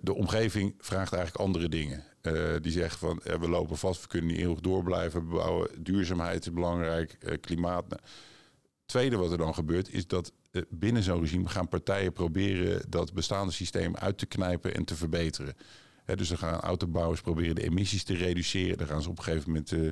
[0.00, 2.04] de omgeving vraagt eigenlijk andere dingen.
[2.62, 5.68] die zegt van we lopen vast, we kunnen niet eeuwig door blijven bouwen.
[5.82, 7.88] Duurzaamheid is belangrijk, klimaat.
[7.88, 8.00] Nou,
[8.86, 10.32] tweede wat er dan gebeurt is dat
[10.68, 15.54] binnen zo'n regime gaan partijen proberen dat bestaande systeem uit te knijpen en te verbeteren.
[16.04, 18.78] He, dus dan gaan autobouwers proberen de emissies te reduceren.
[18.78, 19.90] Dan gaan ze op een gegeven moment uh,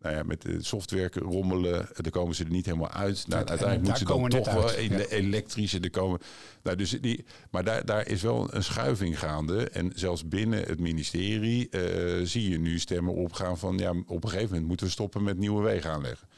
[0.00, 1.88] nou ja, met de software rommelen.
[1.96, 3.24] Dan komen ze er niet helemaal uit.
[3.28, 5.04] Nou, uiteindelijk moeten ze dan toch wel ja.
[5.04, 5.80] elektrische.
[5.80, 6.20] Er komen,
[6.62, 9.68] nou, dus die, maar daar, daar is wel een schuiving gaande.
[9.68, 13.78] En zelfs binnen het ministerie uh, zie je nu stemmen opgaan van...
[13.78, 16.28] ja, op een gegeven moment moeten we stoppen met nieuwe wegen aanleggen.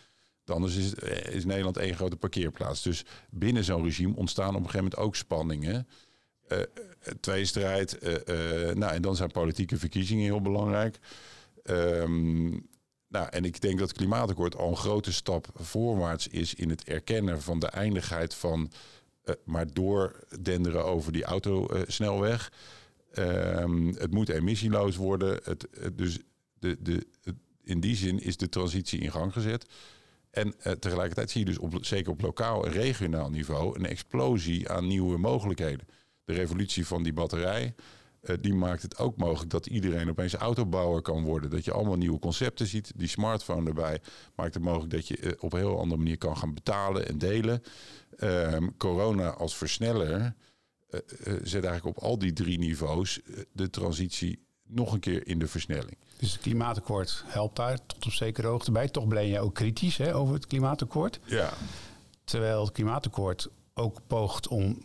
[0.50, 0.94] Anders is,
[1.30, 2.82] is Nederland één grote parkeerplaats.
[2.82, 5.88] Dus binnen zo'n regime ontstaan op een gegeven moment ook spanningen...
[6.52, 6.58] Uh,
[7.20, 7.98] tweestrijd.
[8.02, 10.98] Uh, nou, en dan zijn politieke verkiezingen heel belangrijk.
[11.64, 12.68] Um,
[13.08, 16.84] nou, en ik denk dat het klimaatakkoord al een grote stap voorwaarts is in het
[16.84, 18.70] erkennen van de eindigheid van
[19.44, 22.52] maar doordenderen over die autosnelweg.
[23.18, 25.40] Um, het moet emissieloos worden.
[25.44, 26.18] Het, dus
[26.58, 27.06] de, de,
[27.62, 29.66] in die zin is de transitie in gang gezet.
[30.38, 34.86] En tegelijkertijd zie je dus op, zeker op lokaal en regionaal niveau een explosie aan
[34.86, 35.86] nieuwe mogelijkheden
[36.28, 37.74] de revolutie van die batterij.
[38.22, 41.50] Uh, die maakt het ook mogelijk dat iedereen opeens autobouwer kan worden.
[41.50, 42.92] Dat je allemaal nieuwe concepten ziet.
[42.96, 44.00] Die smartphone erbij
[44.34, 47.18] maakt het mogelijk dat je uh, op een heel andere manier kan gaan betalen en
[47.18, 47.62] delen.
[48.20, 50.34] Um, corona als versneller
[51.42, 53.20] zet eigenlijk op al die drie niveaus
[53.52, 55.96] de transitie nog een keer in de versnelling.
[56.18, 58.88] Dus het klimaatakkoord helpt daar tot op zekere hoogte bij.
[58.88, 61.20] Toch ben je ook kritisch hè, over het klimaatakkoord.
[61.24, 61.52] Ja.
[62.24, 64.82] Terwijl het klimaatakkoord ook poogt om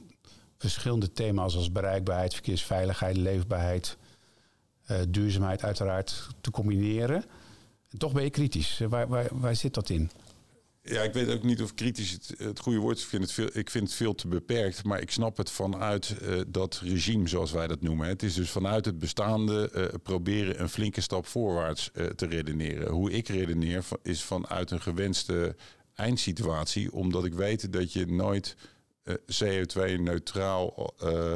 [0.57, 3.97] verschillende thema's als bereikbaarheid, verkeersveiligheid, leefbaarheid,
[4.87, 7.25] uh, duurzaamheid uiteraard te combineren.
[7.89, 8.81] En toch ben je kritisch.
[8.89, 10.11] Waar, waar, waar zit dat in?
[10.85, 13.03] Ja, ik weet ook niet of kritisch het, het goede woord is.
[13.03, 14.83] Ik vind het, veel, ik vind het veel te beperkt.
[14.83, 18.07] Maar ik snap het vanuit uh, dat regime, zoals wij dat noemen.
[18.07, 22.91] Het is dus vanuit het bestaande uh, proberen een flinke stap voorwaarts uh, te redeneren.
[22.91, 25.55] Hoe ik redeneer is vanuit een gewenste
[25.93, 26.93] eindsituatie.
[26.93, 28.55] Omdat ik weet dat je nooit
[29.03, 31.33] uh, CO2-neutraal uh,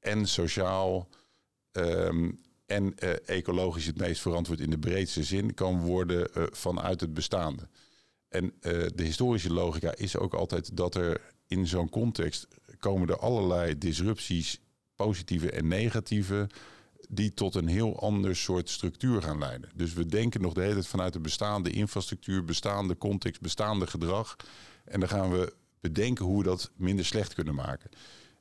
[0.00, 1.08] en sociaal
[1.72, 2.94] um, en
[3.26, 7.68] ecologisch het meest verantwoord in de breedste zin kan worden vanuit het bestaande.
[8.36, 8.54] En
[8.94, 14.60] de historische logica is ook altijd dat er in zo'n context komen er allerlei disrupties,
[14.96, 16.48] positieve en negatieve,
[17.08, 19.70] die tot een heel ander soort structuur gaan leiden.
[19.74, 24.36] Dus we denken nog de hele tijd vanuit de bestaande infrastructuur, bestaande context, bestaande gedrag.
[24.84, 27.90] En dan gaan we bedenken hoe we dat minder slecht kunnen maken.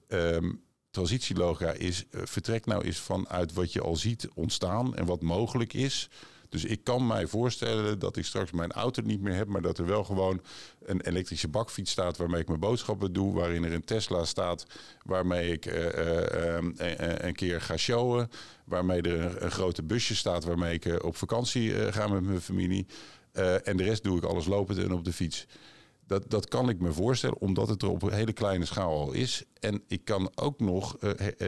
[0.07, 5.73] Um, transitielogica is, vertrekt nou eens vanuit wat je al ziet ontstaan en wat mogelijk
[5.73, 6.09] is.
[6.49, 9.77] Dus ik kan mij voorstellen dat ik straks mijn auto niet meer heb, maar dat
[9.77, 10.41] er wel gewoon
[10.85, 14.65] een elektrische bakfiets staat waarmee ik mijn boodschappen doe, waarin er een Tesla staat
[15.03, 16.57] waarmee ik uh, uh,
[17.17, 18.29] een keer ga showen,
[18.65, 22.85] waarmee er een, grote busje staat waarmee ik op vakantie ga met mijn familie.
[23.63, 25.45] en de rest doe ik alles lopend en op de fiets.
[26.07, 29.11] Dat, dat kan ik me voorstellen, omdat het er op een hele kleine schaal al
[29.11, 29.43] is.
[29.59, 30.97] En ik kan ook nog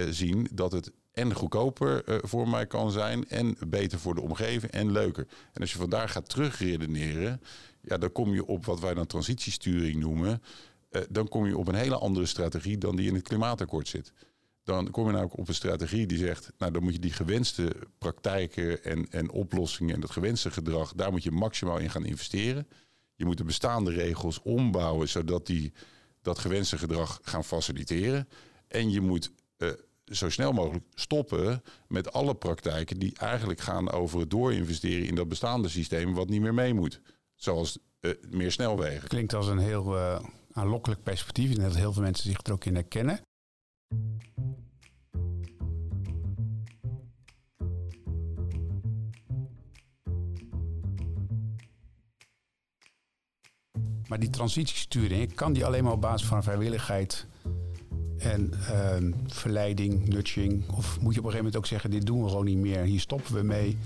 [0.09, 3.29] zien dat het en goedkoper voor mij kan zijn.
[3.29, 5.27] En beter voor de omgeving en leuker.
[5.53, 7.41] En als je vandaar gaat terugredeneren,
[7.81, 10.41] ja, dan kom je op wat wij dan transitiesturing noemen.
[11.09, 14.13] dan kom je op een hele andere strategie dan die in het klimaatakkoord zit
[14.67, 17.75] dan kom je namelijk op een strategie die zegt, nou dan moet je die gewenste
[17.97, 22.67] praktijken en, en oplossingen en dat gewenste gedrag, daar moet je maximaal in gaan investeren.
[23.15, 25.73] Je moet de bestaande regels ombouwen zodat die
[26.21, 28.27] dat gewenste gedrag gaan faciliteren.
[28.67, 29.69] En je moet uh,
[30.15, 35.29] zo snel mogelijk stoppen met alle praktijken die eigenlijk gaan over het doorinvesteren in dat
[35.29, 37.01] bestaande systeem wat niet meer mee moet.
[37.35, 39.07] Zoals uh, meer snelwegen.
[39.07, 40.19] Klinkt als een heel uh,
[40.51, 41.55] aanlokkelijk perspectief.
[41.55, 43.19] En dat heel veel mensen zich er ook in herkennen.
[54.07, 57.27] Maar die transitiesturing, kan die alleen maar op basis van vrijwilligheid
[58.19, 60.69] en uh, verleiding, nudging?
[60.69, 62.81] Of moet je op een gegeven moment ook zeggen, dit doen we gewoon niet meer,
[62.81, 63.77] hier stoppen we mee.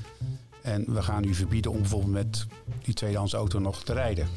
[0.61, 2.45] En we gaan u verbieden om bijvoorbeeld met
[2.83, 4.27] die tweedehands auto nog te rijden.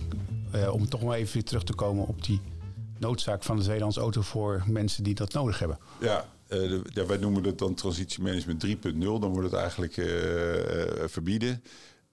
[0.54, 2.40] Uh, om toch maar even weer terug te komen op die
[2.98, 5.78] noodzaak van de tweedehands auto voor mensen die dat nodig hebben.
[6.00, 6.28] Ja,
[6.94, 8.72] ja wij noemen het dan transitiemanagement 3.0.
[8.98, 10.06] Dan wordt het eigenlijk uh,
[11.06, 11.62] verbieden.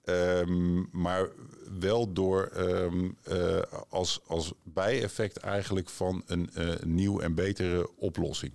[0.04, 1.28] Um, maar
[1.78, 8.52] wel door um, uh, als, als bijeffect eigenlijk van een uh, nieuw en betere oplossing.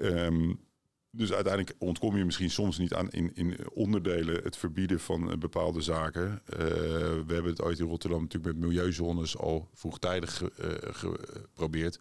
[0.00, 0.62] Um,
[1.10, 5.36] dus uiteindelijk ontkom je misschien soms niet aan in, in onderdelen het verbieden van uh,
[5.36, 6.42] bepaalde zaken.
[6.46, 10.42] We hebben het ooit in Rotterdam natuurlijk met milieuzones al vroegtijdig
[10.80, 11.98] geprobeerd.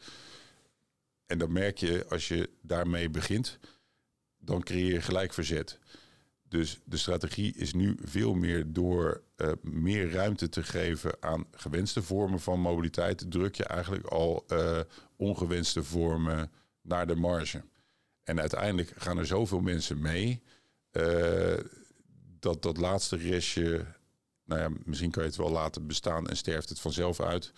[1.26, 3.60] En dan merk je, als je daarmee begint,
[4.38, 5.80] dan creëer je gelijk verzet.
[6.54, 12.04] Dus de strategie is nu veel meer door uh, meer ruimte te geven aan gewenste
[12.04, 14.80] vormen van mobiliteit, druk je eigenlijk al uh,
[15.16, 17.64] ongewenste vormen naar de marge.
[18.24, 20.42] En uiteindelijk gaan er zoveel mensen mee
[20.92, 21.58] uh,
[22.40, 23.86] dat dat laatste restje,
[24.46, 27.54] nou ja, misschien kan je het wel laten bestaan en sterft het vanzelf uit.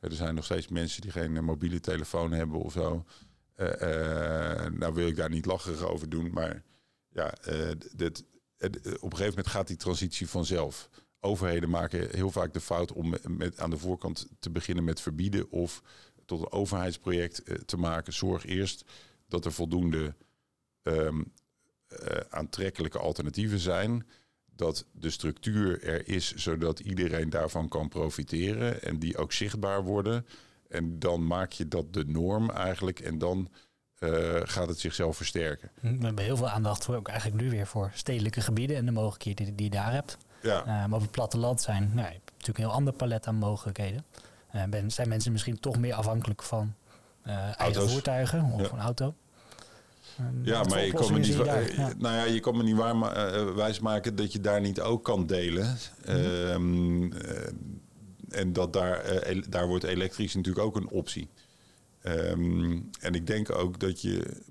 [0.00, 3.04] Er zijn nog steeds mensen die geen mobiele telefoon hebben of zo.
[4.70, 6.62] nou wil ik daar niet lacherig over doen, maar
[7.08, 7.34] ja,
[7.94, 8.24] dit,
[8.58, 10.88] op een gegeven moment gaat die transitie vanzelf.
[11.20, 15.50] Overheden maken heel vaak de fout om met, aan de voorkant te beginnen met verbieden
[15.50, 15.82] of
[16.24, 18.12] tot een overheidsproject eh, te maken.
[18.12, 18.84] Zorg eerst
[19.28, 20.14] dat er voldoende
[20.82, 21.32] um,
[21.88, 24.06] uh, aantrekkelijke alternatieven zijn.
[24.44, 30.26] Dat de structuur er is zodat iedereen daarvan kan profiteren en die ook zichtbaar worden.
[30.68, 33.00] En dan maak je dat de norm eigenlijk.
[33.00, 33.48] En dan
[33.98, 35.70] uh, gaat het zichzelf versterken.
[35.80, 38.92] We hebben heel veel aandacht voor, ook eigenlijk nu weer voor stedelijke gebieden en de
[38.92, 40.16] mogelijkheden die, die je daar hebt.
[40.42, 40.60] Ja.
[40.60, 43.34] Uh, maar op het platteland zijn nou, je hebt natuurlijk een heel ander palet aan
[43.34, 44.04] mogelijkheden.
[44.54, 46.74] Uh, ben, zijn mensen misschien toch meer afhankelijk van
[47.56, 48.72] eigen voertuigen of ja.
[48.72, 49.14] een auto?
[50.42, 51.92] ja, maar je kan, me niet, ja.
[51.98, 55.26] nou ja, je kan me niet waar, uh, wijsmaken dat je daar niet ook kan
[55.26, 55.76] delen.
[56.58, 57.12] Mm.
[57.12, 57.46] Uh,
[58.28, 61.28] en dat daar, daar wordt elektrisch natuurlijk ook een optie.
[62.08, 64.42] Um, en ik denk ook dat je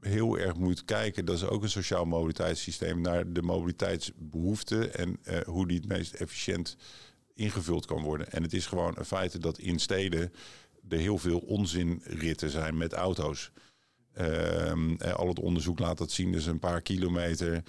[0.00, 5.40] heel erg moet kijken, dat is ook een sociaal mobiliteitssysteem, naar de mobiliteitsbehoeften en uh,
[5.40, 6.76] hoe die het meest efficiënt
[7.34, 8.30] ingevuld kan worden.
[8.32, 10.32] En het is gewoon een feit dat in steden
[10.88, 13.50] er heel veel onzinritten zijn met auto's.
[14.20, 17.62] Um, al het onderzoek laat dat zien, dus een paar kilometer.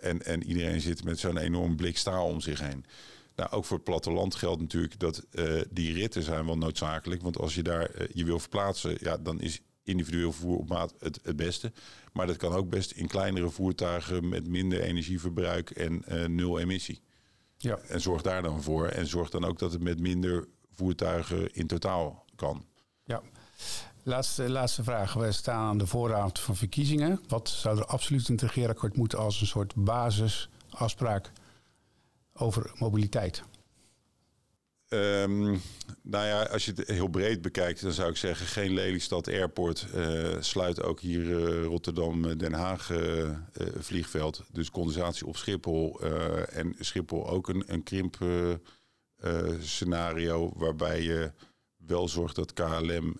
[0.00, 2.84] En, en iedereen zit met zo'n enorm blik staal om zich heen.
[3.36, 7.22] Nou, ook voor het platteland geldt natuurlijk dat uh, die ritten zijn wel noodzakelijk.
[7.22, 10.94] Want als je daar uh, je wil verplaatsen, ja, dan is individueel vervoer op maat
[10.98, 11.72] het, het beste.
[12.12, 17.02] Maar dat kan ook best in kleinere voertuigen met minder energieverbruik en uh, nul emissie.
[17.56, 17.78] Ja.
[17.78, 18.86] En zorg daar dan voor.
[18.86, 22.64] En zorg dan ook dat het met minder voertuigen in totaal kan.
[23.04, 23.22] Ja.
[24.02, 25.14] Laatste, laatste vraag.
[25.14, 27.20] We staan aan de vooravond van verkiezingen.
[27.28, 31.32] Wat zou er absoluut in het regeerakkoord moeten als een soort basisafspraak
[32.38, 33.42] over mobiliteit?
[34.88, 35.60] Um,
[36.02, 39.86] nou ja, als je het heel breed bekijkt, dan zou ik zeggen geen Lelystad Airport.
[39.94, 43.30] Uh, sluit ook hier uh, Rotterdam-Den Haag uh,
[43.78, 44.42] vliegveld.
[44.52, 46.00] Dus condensatie op Schiphol.
[46.50, 48.18] en Schiphol ook een, een krimp
[49.60, 51.32] scenario waarbij je
[51.76, 53.16] wel zorgt dat KLM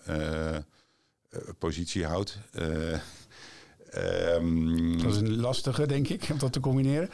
[1.57, 2.39] positie houdt.
[3.95, 7.09] Um, dat is een lastige, denk ik, om dat te combineren.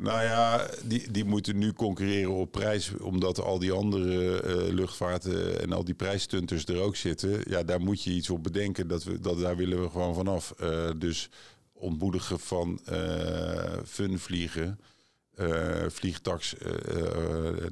[0.00, 5.60] Nou ja, die, die moeten nu concurreren op prijs, omdat al die andere uh, luchtvaarten
[5.60, 7.40] en al die prijsstunters er ook zitten.
[7.44, 8.88] Ja, daar moet je iets op bedenken.
[8.88, 10.54] Dat we, dat, daar willen we gewoon vanaf.
[10.60, 11.28] Uh, dus
[11.72, 14.80] ontmoedigen van uh, fun vliegen,
[15.88, 16.54] vliegtax,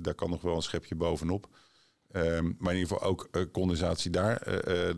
[0.01, 1.49] daar kan nog wel een schepje bovenop.
[2.13, 4.49] Ehm, maar in ieder geval ook uh, condensatie daar.
[4.69, 4.89] Uh,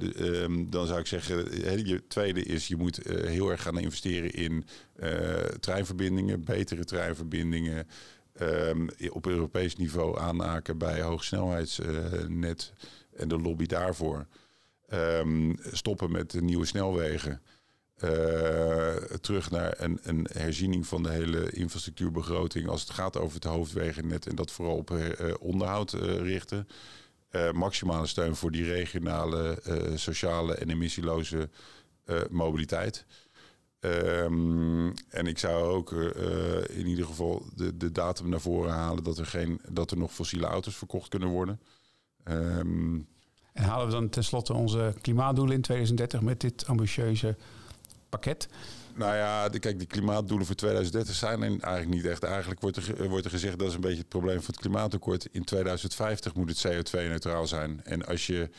[0.42, 1.36] um, dan zou ik zeggen,
[1.86, 4.64] je tweede is, je moet heel erg gaan investeren in
[5.60, 7.88] treinverbindingen, betere treinverbindingen.
[8.40, 12.72] Um, op Europees niveau aanhaken bij hoogsnelheidsnet
[13.16, 14.26] en de lobby daarvoor.
[15.72, 17.42] stoppen met nieuwe snelwegen.
[19.20, 24.26] terug naar een, een, herziening van de hele infrastructuurbegroting als het gaat over het hoofdwegennet
[24.26, 24.94] en dat vooral op
[25.40, 26.66] onderhoud richten.
[27.30, 31.48] Uh, maximale steun voor die regionale, uh, sociale en emissieloze
[32.06, 33.04] uh, mobiliteit.
[33.80, 35.92] Um, en ik zou ook
[36.68, 40.12] in ieder geval de, de datum naar voren halen dat er, geen, dat er nog
[40.12, 41.60] fossiele auto's verkocht kunnen worden.
[42.24, 43.08] Um,
[43.52, 47.36] en halen we dan tenslotte onze klimaatdoelen in 2030 met dit ambitieuze
[48.08, 48.48] pakket?
[48.94, 52.22] Nou ja, de, kijk, die klimaatdoelen voor 2030 zijn eigenlijk niet echt.
[52.22, 55.28] Eigenlijk wordt er, wordt er gezegd dat is een beetje het probleem van het klimaatakkoord.
[55.32, 57.80] In 2050 moet het CO2-neutraal zijn.
[57.84, 58.50] En als je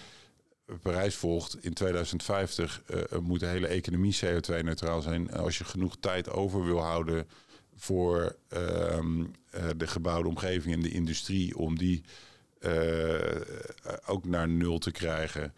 [0.82, 5.32] Parijs volgt, in 2050 uh, moet de hele economie CO2-neutraal zijn.
[5.32, 7.28] Als je genoeg tijd over wil houden
[7.76, 8.60] voor uh,
[9.78, 12.04] de gebouwde omgeving en de industrie, om die
[14.06, 15.54] ook naar nul te krijgen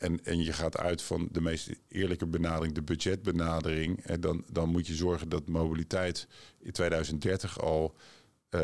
[0.00, 4.04] en, en je gaat uit van de meest eerlijke benadering, de budgetbenadering.
[4.04, 6.26] En dan, dan moet je zorgen dat mobiliteit
[6.58, 7.94] in 2030 al
[8.50, 8.60] uh,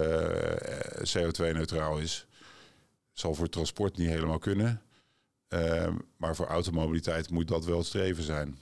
[1.16, 2.26] CO2-neutraal is.
[3.12, 4.82] Zal voor transport niet helemaal kunnen.
[5.48, 8.58] Uh, maar voor automobiliteit moet dat wel streven zijn.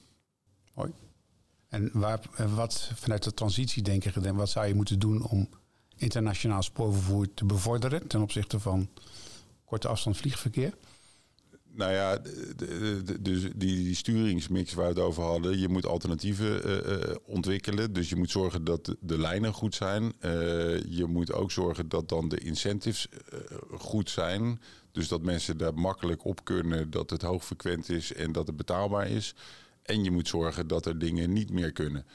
[0.74, 0.92] Mooi.
[1.68, 2.20] En waar,
[2.54, 5.48] wat vanuit de transitie denk je, wat zou je moeten doen om
[5.96, 8.88] internationaal spoorvervoer te bevorderen ten opzichte van
[9.64, 10.74] korte afstand vliegverkeer?
[11.74, 12.18] Nou ja,
[13.20, 15.58] dus die, die sturingsmix waar we het over hadden.
[15.58, 17.92] Je moet alternatieven uh, ontwikkelen.
[17.92, 20.02] Dus je moet zorgen dat de, lijnen goed zijn.
[20.02, 20.10] Uh,
[20.82, 23.08] je moet ook zorgen dat dan de incentives
[23.70, 24.60] goed zijn.
[24.92, 26.90] Dus dat mensen daar makkelijk op kunnen.
[26.90, 29.34] Dat het hoogfrequent is en dat het betaalbaar is.
[29.82, 32.06] En je moet zorgen dat er dingen niet meer kunnen.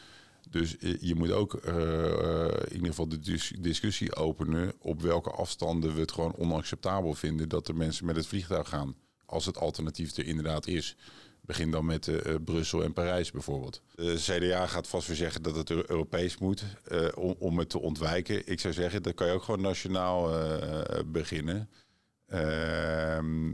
[0.49, 5.99] Dus je moet ook in ieder geval de dis discussie openen op welke afstanden we
[5.99, 8.95] het gewoon onacceptabel vinden dat er mensen met het vliegtuig gaan
[9.29, 10.95] als het alternatief er inderdaad is.
[11.41, 13.81] Begin dan met uh, Brussel en Parijs bijvoorbeeld.
[13.95, 17.79] De CDA gaat vast weer zeggen dat het Europees moet uh, om, om het te
[17.79, 18.47] ontwijken.
[18.47, 21.69] Ik zou zeggen, dat kan je ook gewoon nationaal uh, beginnen.
[22.27, 23.51] Ehm,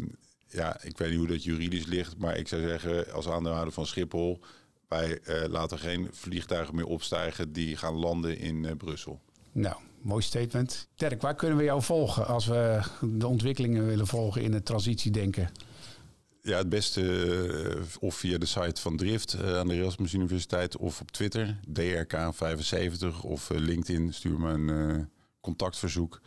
[0.47, 3.85] ja, ik weet niet hoe dat juridisch ligt, maar ik zou zeggen als aandeelhouder van
[3.85, 4.41] Schiphol...
[4.87, 9.21] wij laten geen vliegtuigen meer opstijgen die gaan landen in Brussel.
[9.51, 10.87] Nou, mooi statement.
[10.95, 15.49] Dirk, waar kunnen we jou volgen als we de ontwikkelingen willen volgen in het transitiedenken?
[16.41, 20.77] Ja, het beste eh, of via de site van Drift uh, aan de Erasmus Universiteit
[20.77, 24.13] of op Twitter, DRK75 of uh, LinkedIn.
[24.13, 25.09] Stuur me een
[25.41, 26.21] contactverzoek.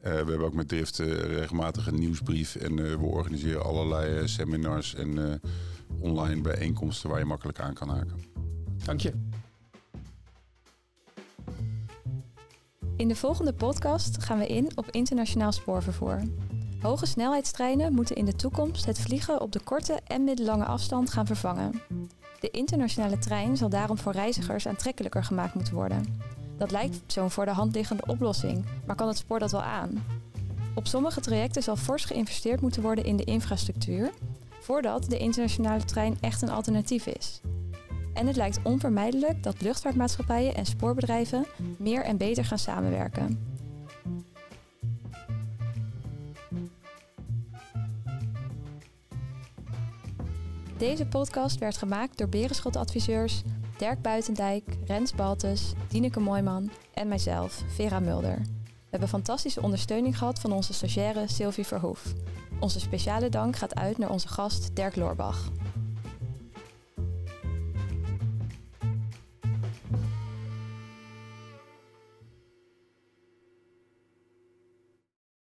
[0.00, 5.40] we hebben ook met Drift regelmatig een nieuwsbrief en we organiseren allerlei seminars en
[5.98, 8.24] online bijeenkomsten waar je makkelijk aan kan haken.
[8.84, 9.12] Dank je.
[12.96, 16.22] In de volgende podcast gaan we in op internationaal spoorvervoer.
[16.80, 21.26] Hoge snelheidstreinen moeten in de toekomst het vliegen op de korte en middellange afstand gaan
[21.26, 21.80] vervangen.
[22.40, 26.20] De internationale trein zal daarom voor reizigers aantrekkelijker gemaakt moeten worden.
[26.58, 30.04] Dat lijkt zo'n voor de hand liggende oplossing, maar kan het spoor dat wel aan?
[30.74, 34.10] Op sommige trajecten zal fors geïnvesteerd moeten worden in de infrastructuur,
[34.60, 37.40] voordat de internationale trein echt een alternatief is.
[38.16, 41.46] En het lijkt onvermijdelijk dat luchtvaartmaatschappijen en spoorbedrijven
[41.78, 43.54] meer en beter gaan samenwerken.
[50.78, 53.42] Deze podcast werd gemaakt door Berenschot-adviseurs
[53.78, 58.38] Dirk Buitendijk, Rens Baltus, Dineke Mooiman en mijzelf, Vera Mulder.
[58.64, 62.12] We hebben fantastische ondersteuning gehad van onze stagiaire Sylvie Verhoef.
[62.60, 65.50] Onze speciale dank gaat uit naar onze gast Dirk Loorbach.